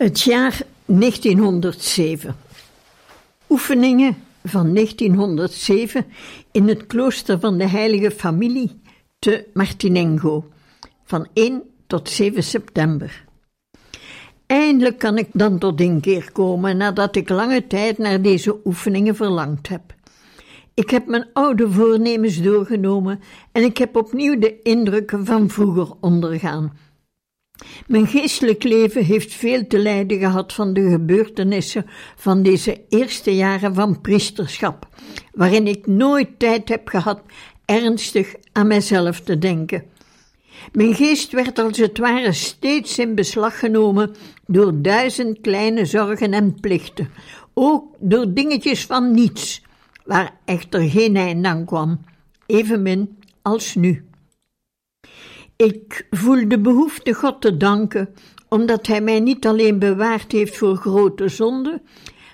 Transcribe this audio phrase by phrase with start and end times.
[0.00, 2.36] Het jaar 1907.
[3.48, 6.04] Oefeningen van 1907
[6.50, 8.80] in het klooster van de Heilige Familie
[9.18, 10.48] te Martinengo
[11.04, 13.24] van 1 tot 7 september.
[14.46, 19.68] Eindelijk kan ik dan tot inkeer komen nadat ik lange tijd naar deze oefeningen verlangd
[19.68, 19.94] heb.
[20.74, 23.20] Ik heb mijn oude voornemens doorgenomen
[23.52, 26.72] en ik heb opnieuw de indrukken van vroeger ondergaan.
[27.86, 31.86] Mijn geestelijk leven heeft veel te lijden gehad van de gebeurtenissen
[32.16, 34.88] van deze eerste jaren van priesterschap,
[35.32, 37.20] waarin ik nooit tijd heb gehad
[37.64, 39.84] ernstig aan mijzelf te denken.
[40.72, 44.14] Mijn geest werd als het ware steeds in beslag genomen
[44.46, 47.10] door duizend kleine zorgen en plichten,
[47.54, 49.62] ook door dingetjes van niets,
[50.04, 52.00] waar echter geen eind aan kwam,
[52.46, 54.04] evenmin als nu.
[55.60, 58.14] Ik voel de behoefte God te danken,
[58.48, 61.82] omdat Hij mij niet alleen bewaard heeft voor grote zonden,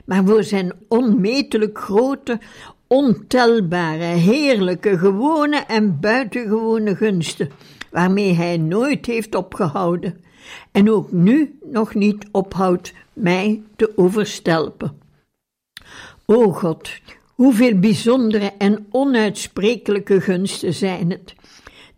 [0.04, 2.38] maar voor Zijn onmetelijk grote,
[2.86, 7.50] ontelbare, heerlijke, gewone en buitengewone gunsten,
[7.90, 10.20] waarmee Hij nooit heeft opgehouden
[10.72, 14.98] en ook nu nog niet ophoudt mij te overstelpen.
[16.26, 16.90] O God,
[17.34, 21.34] hoeveel bijzondere en onuitsprekelijke gunsten zijn het!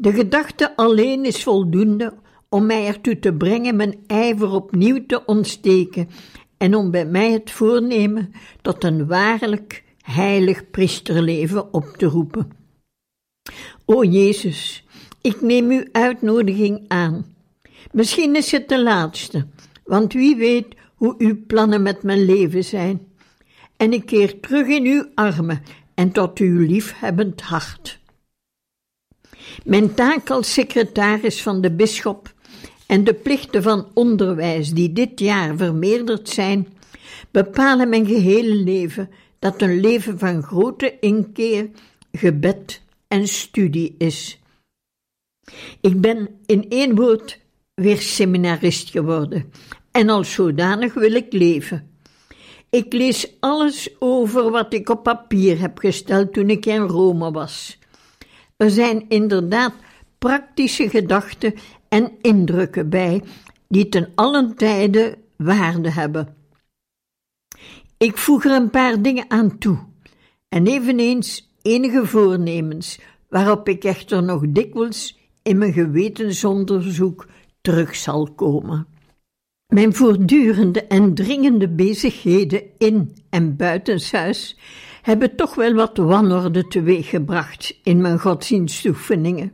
[0.01, 2.15] De gedachte alleen is voldoende
[2.49, 6.09] om mij ertoe te brengen mijn ijver opnieuw te ontsteken
[6.57, 8.33] en om bij mij het voornemen
[8.63, 12.51] tot een waarlijk heilig priesterleven op te roepen.
[13.85, 14.87] O Jezus,
[15.21, 17.35] ik neem uw uitnodiging aan.
[17.93, 19.47] Misschien is het de laatste,
[19.85, 23.07] want wie weet hoe uw plannen met mijn leven zijn.
[23.77, 25.63] En ik keer terug in uw armen
[25.95, 27.99] en tot uw liefhebbend hart.
[29.65, 32.35] Mijn taak als secretaris van de bisschop
[32.87, 36.69] en de plichten van onderwijs die dit jaar vermeerderd zijn,
[37.31, 41.71] bepalen mijn gehele leven dat een leven van grote inkeer,
[42.13, 44.39] gebed en studie is.
[45.81, 47.39] Ik ben in één woord
[47.75, 49.53] weer seminarist geworden
[49.91, 51.91] en als zodanig wil ik leven.
[52.71, 57.79] Ik lees alles over wat ik op papier heb gesteld toen ik in Rome was.
[58.59, 59.75] Er zijn inderdaad
[60.19, 61.55] praktische gedachten
[61.89, 63.23] en indrukken bij,
[63.69, 66.37] die ten allen tijde waarde hebben.
[67.97, 69.79] Ik voeg er een paar dingen aan toe,
[70.49, 77.27] en eveneens enige voornemens, waarop ik echter nog dikwijls in mijn gewetensonderzoek
[77.61, 78.87] terug zal komen.
[79.67, 84.57] Mijn voortdurende en dringende bezigheden in en buitenshuis
[85.09, 89.53] hebben toch wel wat wanorde teweeggebracht in mijn godsdienstoefeningen.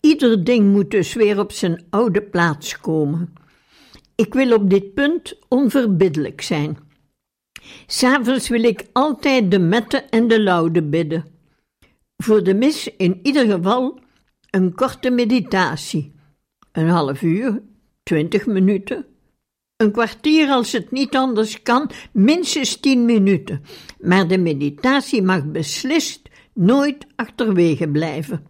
[0.00, 3.32] Ieder ding moet dus weer op zijn oude plaats komen.
[4.14, 6.78] Ik wil op dit punt onverbiddelijk zijn.
[7.86, 11.24] S'avonds wil ik altijd de mette en de laude bidden.
[12.16, 14.00] Voor de mis in ieder geval
[14.50, 16.12] een korte meditatie.
[16.72, 17.62] Een half uur,
[18.02, 19.06] twintig minuten,
[19.78, 23.62] een kwartier als het niet anders kan, minstens tien minuten.
[24.00, 26.22] Maar de meditatie mag beslist
[26.54, 28.46] nooit achterwege blijven.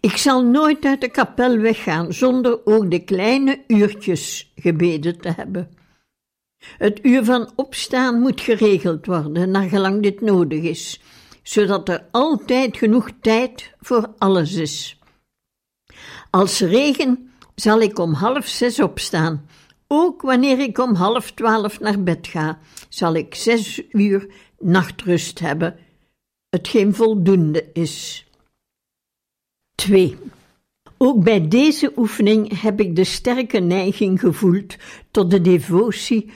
[0.00, 5.70] Ik zal nooit uit de kapel weggaan zonder ook de kleine uurtjes gebeden te hebben.
[6.78, 11.00] Het uur van opstaan moet geregeld worden, naar gelang dit nodig is,
[11.42, 14.98] zodat er altijd genoeg tijd voor alles is.
[16.30, 19.46] Als regen zal ik om half zes opstaan
[19.94, 22.58] ook wanneer ik om half twaalf naar bed ga,
[22.88, 24.26] zal ik zes uur
[24.58, 25.78] nachtrust hebben,
[26.48, 28.26] hetgeen voldoende is.
[29.74, 30.16] 2.
[30.96, 34.76] Ook bij deze oefening heb ik de sterke neiging gevoeld
[35.10, 36.30] tot de devotie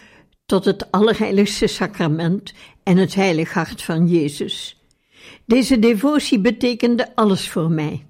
[0.47, 2.53] tot het Allerheiligste Sacrament
[2.83, 4.83] en het Heilig Hart van Jezus.
[5.45, 8.07] Deze devotie betekende alles voor mij.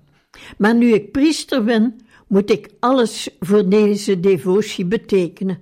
[0.59, 5.59] Maar nu ik priester ben, moet ik alles voor deze devotie betekenen.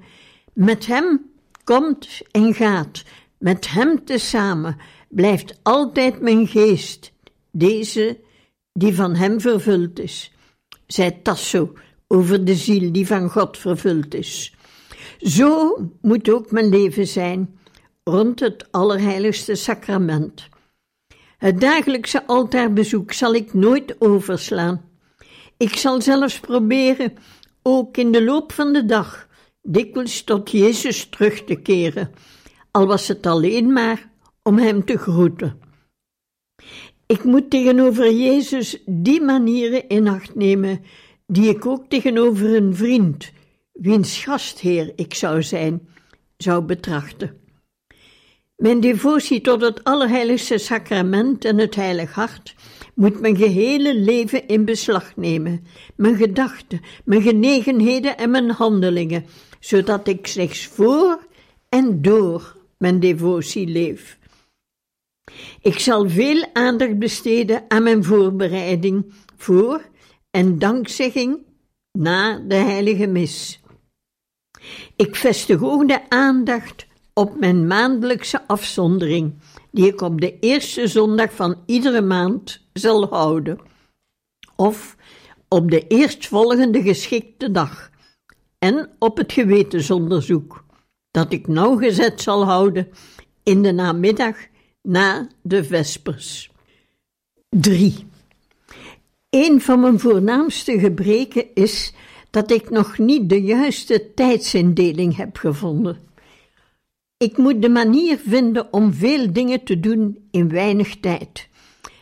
[0.52, 1.30] Met hem
[1.64, 3.04] komt en gaat,
[3.38, 4.76] met hem tezamen
[5.08, 7.12] blijft altijd mijn geest,
[7.50, 8.18] deze
[8.72, 10.32] die van hem vervuld is,
[10.86, 11.72] zei Tasso
[12.06, 14.54] over de ziel die van God vervuld is.
[15.18, 17.58] Zo moet ook mijn leven zijn
[18.04, 20.48] rond het Allerheiligste Sacrament.
[21.38, 24.84] Het dagelijkse altaarbezoek zal ik nooit overslaan.
[25.56, 27.12] Ik zal zelfs proberen,
[27.62, 29.28] ook in de loop van de dag,
[29.62, 32.12] dikwijls tot Jezus terug te keren,
[32.70, 34.10] al was het alleen maar
[34.42, 35.60] om Hem te groeten.
[37.06, 40.84] Ik moet tegenover Jezus die manieren in acht nemen
[41.26, 43.32] die ik ook tegenover een vriend,
[43.72, 45.88] wiens gastheer ik zou zijn,
[46.36, 47.40] zou betrachten.
[48.56, 52.54] Mijn devotie tot het Allerheiligste Sacrament en het Heilig Hart
[52.96, 55.66] moet mijn gehele leven in beslag nemen,
[55.96, 59.24] mijn gedachten, mijn genegenheden en mijn handelingen,
[59.60, 61.26] zodat ik slechts voor
[61.68, 64.18] en door mijn devotie leef.
[65.60, 69.82] Ik zal veel aandacht besteden aan mijn voorbereiding voor
[70.30, 71.38] en dankzegging
[71.92, 73.60] na de heilige mis.
[74.96, 79.34] Ik vestig ook de aandacht op mijn maandelijkse afzondering,
[79.76, 83.58] die ik op de eerste zondag van iedere maand zal houden,
[84.56, 84.96] of
[85.48, 87.90] op de eerstvolgende geschikte dag,
[88.58, 90.64] en op het gewetensonderzoek,
[91.10, 92.88] dat ik nauwgezet zal houden
[93.42, 94.36] in de namiddag
[94.82, 96.50] na de vespers.
[97.48, 98.06] 3.
[99.30, 101.92] Een van mijn voornaamste gebreken is
[102.30, 106.05] dat ik nog niet de juiste tijdsindeling heb gevonden.
[107.18, 111.48] Ik moet de manier vinden om veel dingen te doen in weinig tijd.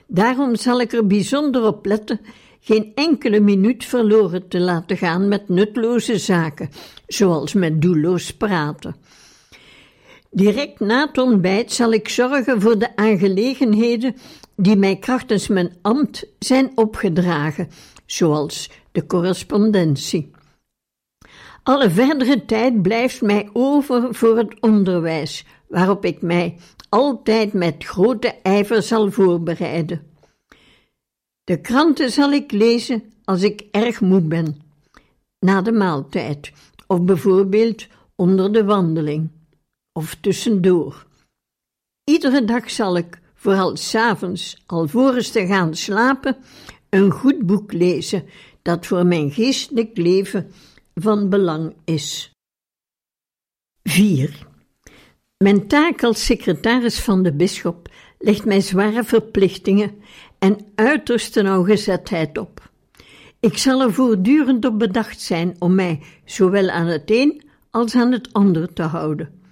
[0.06, 2.20] Daarom zal ik er bijzonder op letten
[2.60, 6.70] geen enkele minuut verloren te laten gaan met nutloze zaken,
[7.06, 8.96] zoals met doelloos praten.
[10.30, 14.16] Direct na het ontbijt zal ik zorgen voor de aangelegenheden
[14.56, 17.68] die mij krachtens mijn ambt zijn opgedragen,
[18.06, 20.33] zoals de correspondentie.
[21.64, 26.56] Alle verdere tijd blijft mij over voor het onderwijs, waarop ik mij
[26.88, 30.02] altijd met grote ijver zal voorbereiden.
[31.44, 34.56] De kranten zal ik lezen als ik erg moe ben,
[35.38, 36.52] na de maaltijd,
[36.86, 39.30] of bijvoorbeeld onder de wandeling,
[39.92, 41.06] of tussendoor.
[42.04, 46.36] Iedere dag zal ik, vooral s'avonds, alvorens te gaan slapen,
[46.88, 48.24] een goed boek lezen
[48.62, 50.50] dat voor mijn geestelijk leven
[50.94, 52.32] van belang is.
[53.82, 54.46] 4.
[55.36, 57.88] Mijn taak als secretaris van de bisschop
[58.18, 59.92] legt mij zware verplichtingen
[60.38, 62.70] en uiterste nauwgezetheid op.
[63.40, 68.12] Ik zal er voortdurend op bedacht zijn om mij zowel aan het een als aan
[68.12, 69.42] het ander te houden.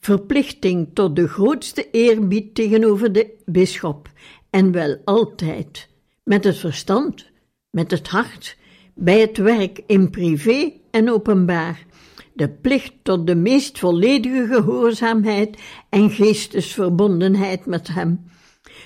[0.00, 4.10] Verplichting tot de grootste eerbied tegenover de bisschop,
[4.50, 5.88] en wel altijd,
[6.24, 7.30] met het verstand,
[7.70, 8.56] met het hart,
[8.94, 11.86] bij het werk in privé en openbaar,
[12.32, 15.58] de plicht tot de meest volledige gehoorzaamheid
[15.88, 18.24] en geestesverbondenheid met Hem,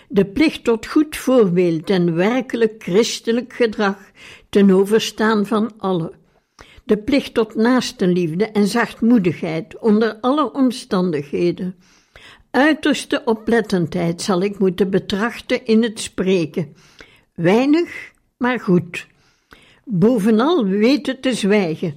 [0.08, 3.98] de plicht tot goed voorbeeld en werkelijk christelijk gedrag
[4.48, 6.12] ten overstaan van allen,
[6.84, 11.76] de plicht tot naastenliefde en zachtmoedigheid onder alle omstandigheden.
[12.50, 16.74] Uiterste oplettendheid zal ik moeten betrachten in het spreken,
[17.34, 19.06] weinig, maar goed
[19.88, 21.94] bovenal weten te zwijgen,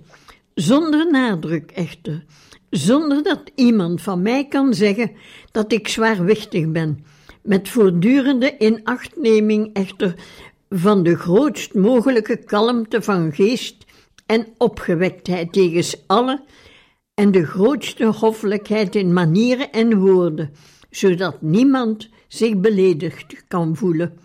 [0.53, 2.25] zonder nadruk echter,
[2.69, 5.11] zonder dat iemand van mij kan zeggen
[5.51, 7.05] dat ik zwaarwichtig ben,
[7.41, 10.15] met voortdurende inachtneming echter
[10.69, 13.85] van de grootst mogelijke kalmte van geest
[14.25, 16.43] en opgewektheid tegen alle
[17.13, 20.51] en de grootste hoffelijkheid in manieren en woorden,
[20.89, 24.19] zodat niemand zich beledigd kan voelen.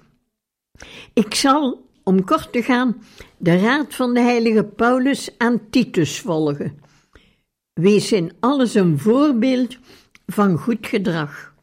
[1.13, 3.03] Ik zal om kort te gaan,
[3.37, 6.81] de raad van de heilige Paulus aan Titus volgen.
[7.73, 9.79] Wees in alles een voorbeeld
[10.27, 11.55] van goed gedrag.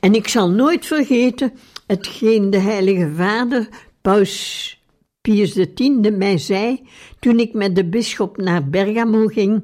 [0.00, 1.52] En ik zal nooit vergeten
[1.86, 3.68] hetgeen de heilige vader,
[4.00, 4.76] Paus
[5.20, 9.62] Pius X, mij zei toen ik met de bisschop naar Bergamo ging.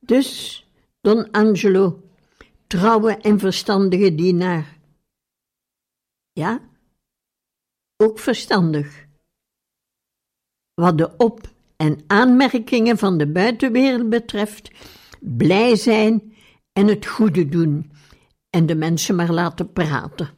[0.00, 0.62] Dus,
[1.00, 2.02] Don Angelo,
[2.66, 4.78] trouwe en verstandige dienaar.
[6.32, 6.67] Ja,
[8.02, 9.06] ook verstandig.
[10.74, 14.70] Wat de op- en aanmerkingen van de buitenwereld betreft,
[15.20, 16.34] blij zijn
[16.72, 17.92] en het goede doen
[18.50, 20.37] en de mensen maar laten praten.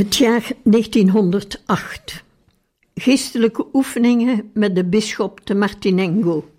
[0.00, 2.24] Het jaar 1908.
[2.94, 6.50] Geestelijke oefeningen met de bisschop te Martinengo.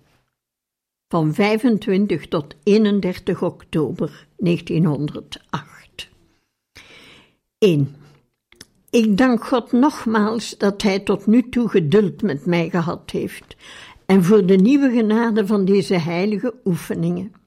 [1.08, 6.08] Van 25 tot 31 oktober 1908.
[7.58, 7.94] 1.
[8.90, 13.56] Ik dank God nogmaals dat Hij tot nu toe geduld met mij gehad heeft
[14.06, 17.41] en voor de nieuwe genade van deze heilige oefeningen.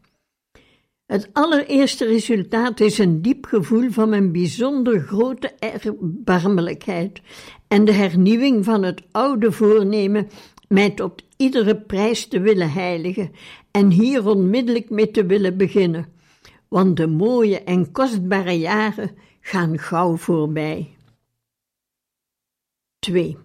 [1.06, 7.22] Het allereerste resultaat is een diep gevoel van mijn bijzonder grote erbarmelijkheid
[7.68, 10.30] en de hernieuwing van het oude voornemen
[10.68, 13.32] mij tot iedere prijs te willen heiligen
[13.72, 16.06] en hier onmiddellijk mee te willen beginnen,
[16.68, 20.96] want de mooie en kostbare jaren gaan gauw voorbij.
[23.00, 23.38] 2.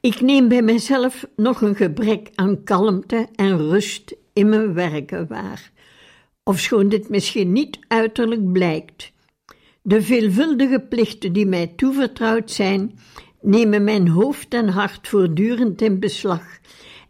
[0.00, 5.72] Ik neem bij mezelf nog een gebrek aan kalmte en rust in mijn werken waar
[6.48, 9.12] ofschoon dit misschien niet uiterlijk blijkt.
[9.82, 12.98] De veelvuldige plichten die mij toevertrouwd zijn,
[13.40, 16.42] nemen mijn hoofd en hart voortdurend in beslag,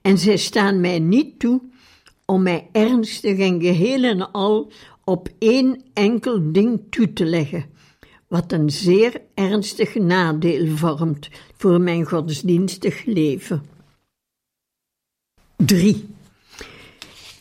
[0.03, 1.61] en zij staan mij niet toe
[2.25, 4.73] om mij ernstig en geheel en al
[5.05, 7.65] op één enkel ding toe te leggen,
[8.29, 13.63] wat een zeer ernstig nadeel vormt voor mijn godsdienstig leven.
[15.57, 16.17] 3.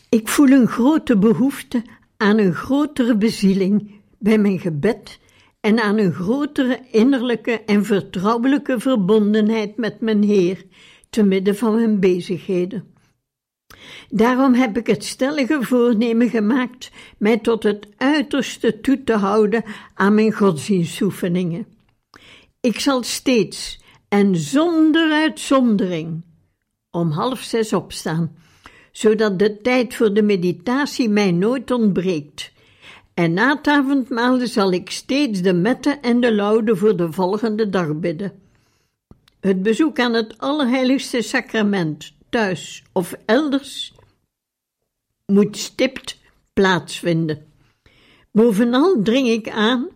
[0.08, 1.82] Ik voel een grote behoefte
[2.16, 5.18] aan een grotere bezieling bij mijn gebed
[5.60, 10.64] en aan een grotere innerlijke en vertrouwelijke verbondenheid met mijn Heer,
[11.10, 12.94] te midden van mijn bezigheden.
[14.08, 20.14] Daarom heb ik het stellige voornemen gemaakt mij tot het uiterste toe te houden aan
[20.14, 21.66] mijn godsdienstoefeningen.
[22.60, 26.22] Ik zal steeds en zonder uitzondering
[26.90, 28.36] om half zes opstaan,
[28.98, 32.52] zodat de tijd voor de meditatie mij nooit ontbreekt.
[33.14, 37.68] En na het avondmaal zal ik steeds de mette en de laude voor de volgende
[37.68, 38.32] dag bidden.
[39.40, 43.94] Het bezoek aan het Allerheiligste Sacrament, thuis of elders,
[45.26, 46.18] moet stipt
[46.52, 47.46] plaatsvinden.
[48.32, 49.88] Bovenal dring ik aan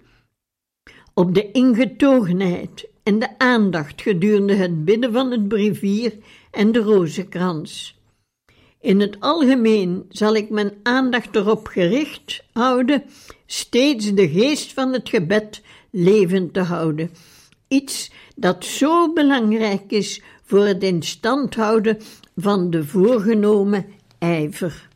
[1.15, 6.13] op de ingetogenheid en de aandacht gedurende het bidden van het brevier
[6.51, 8.01] en de rozenkrans.
[8.83, 13.03] In het algemeen zal ik mijn aandacht erop gericht houden
[13.47, 17.11] steeds de geest van het gebed levend te houden.
[17.69, 21.99] Iets dat zo belangrijk is voor het in stand houden
[22.37, 23.87] van de voorgenomen
[24.19, 24.89] ijver.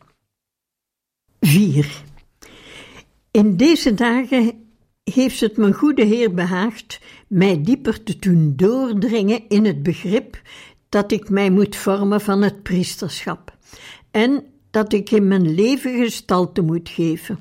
[1.39, 2.03] 4.
[3.31, 4.67] In deze dagen
[5.03, 10.41] heeft het mijn goede Heer behaagd mij dieper te doen doordringen in het begrip
[10.89, 13.57] dat ik mij moet vormen van het priesterschap
[14.11, 17.39] en dat ik in mijn leven gestalte moet geven.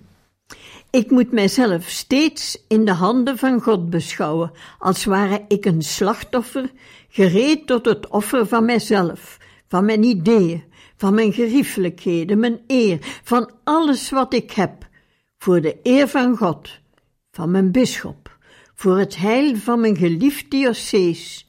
[0.90, 6.70] Ik moet mijzelf steeds in de handen van God beschouwen, als ware ik een slachtoffer,
[7.08, 10.64] gereed tot het offer van mijzelf, van mijn ideeën,
[10.96, 14.88] van mijn geriefelijkheden, mijn eer, van alles wat ik heb,
[15.38, 16.70] voor de eer van God,
[17.30, 18.38] van mijn bisschop,
[18.74, 21.48] voor het heil van mijn geliefd diocees,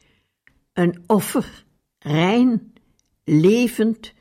[0.74, 1.66] een offer,
[2.00, 2.74] rein,
[3.24, 4.14] levend,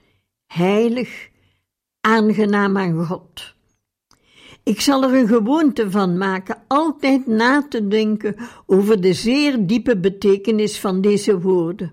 [0.46, 1.28] heilig,
[2.00, 3.54] aangenaam aan God.
[4.62, 8.36] Ik zal er een gewoonte van maken altijd na te denken
[8.66, 11.92] over de zeer diepe betekenis van deze woorden.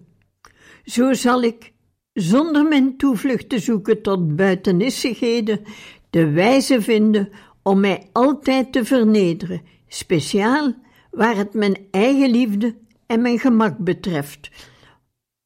[0.83, 1.73] Zo zal ik,
[2.13, 5.61] zonder mijn toevlucht te zoeken tot buitenissigheden,
[6.09, 7.29] de wijze vinden
[7.63, 10.73] om mij altijd te vernederen, speciaal
[11.11, 14.49] waar het mijn eigen liefde en mijn gemak betreft,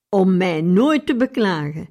[0.09, 1.89] om mij nooit te beklagen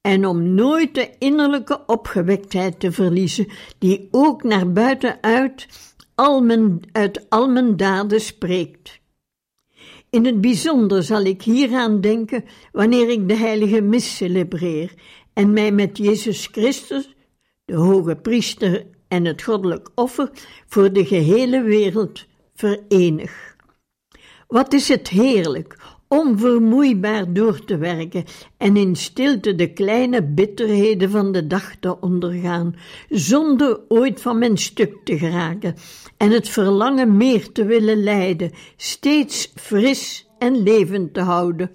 [0.00, 5.66] en om nooit de innerlijke opgewektheid te verliezen, die ook naar buiten uit,
[6.14, 7.26] al mijn, uit
[7.76, 9.00] daden spreekt.
[10.10, 14.94] In het bijzonder zal ik hieraan denken wanneer ik de heilige mis celebreer
[15.32, 17.14] en mij met Jezus Christus,
[17.64, 20.30] de hoge priester en het goddelijk offer
[20.66, 23.56] voor de gehele wereld verenig.
[24.46, 28.24] Wat is het heerlijk onvermoeibaar door te werken
[28.56, 32.74] en in stilte de kleine bitterheden van de dag te ondergaan,
[33.08, 35.74] zonder ooit van mijn stuk te geraken
[36.16, 41.70] en het verlangen meer te willen leiden, steeds fris en levend te houden,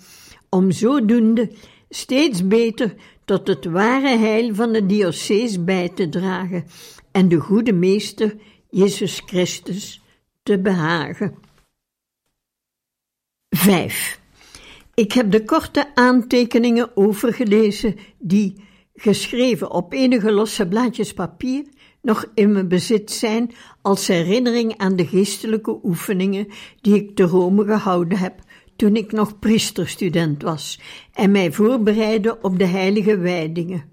[0.49, 1.51] om zodoende
[1.89, 2.93] steeds beter
[3.25, 6.65] tot het ware heil van de diocees bij te dragen
[7.11, 8.35] en de goede meester
[8.69, 10.01] Jezus Christus
[10.43, 11.35] te behagen.
[13.49, 14.21] 5.
[14.95, 18.63] Ik heb de korte aantekeningen overgelezen die,
[18.95, 21.65] geschreven op enige losse blaadjes papier,
[22.01, 23.51] nog in mijn bezit zijn
[23.81, 26.47] als herinnering aan de geestelijke oefeningen
[26.81, 28.39] die ik te Rome gehouden heb
[28.75, 30.79] toen ik nog priesterstudent was
[31.13, 33.83] en mij voorbereidde op de heilige wijdingen.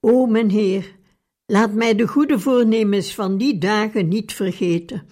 [0.00, 0.96] O mijn Heer,
[1.46, 5.02] laat mij de goede voornemens van die dagen niet vergeten.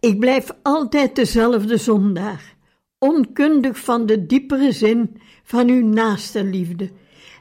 [0.00, 2.55] Ik blijf altijd dezelfde zondaar
[2.98, 6.90] onkundig van de diepere zin van uw naaste liefde.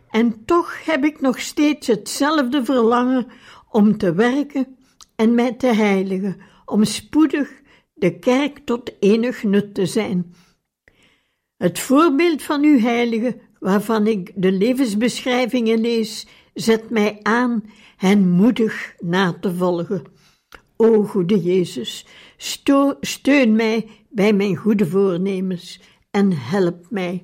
[0.10, 3.28] En toch heb ik nog steeds hetzelfde verlangen
[3.72, 4.78] om te werken
[5.15, 7.62] en mij te heiligen, om spoedig
[7.94, 10.34] de kerk tot enig nut te zijn.
[11.58, 17.63] Het voorbeeld van uw heilige, waarvan ik de levensbeschrijvingen lees, zet mij aan
[17.98, 20.04] hen moedig na te volgen.
[20.78, 22.06] O goede Jezus,
[23.02, 25.80] steun mij bij mijn goede voornemens
[26.12, 27.24] en help mij.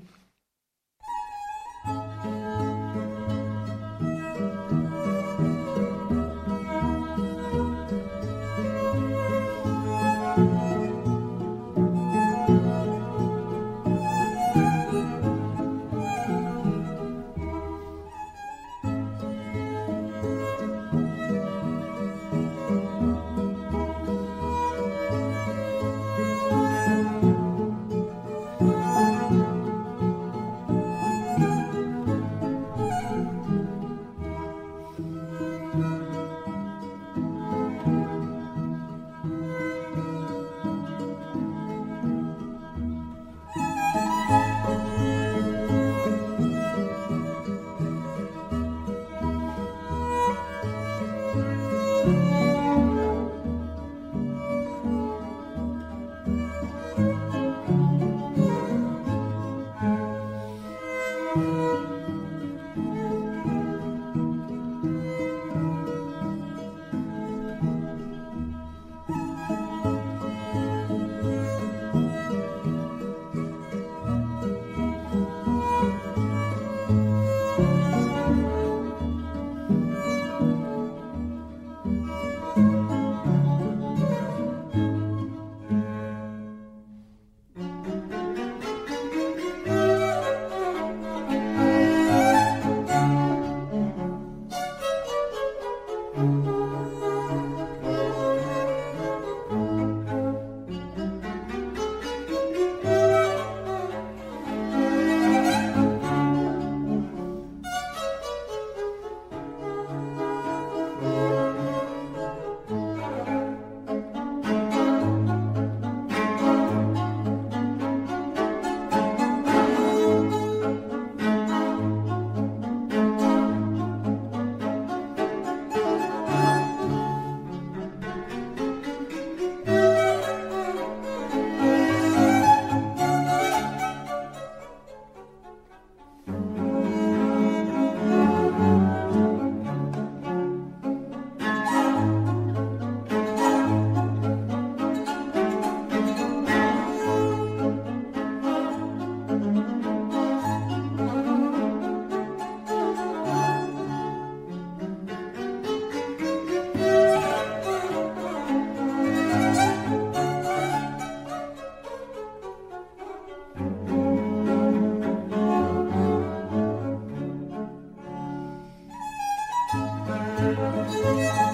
[170.74, 171.51] Música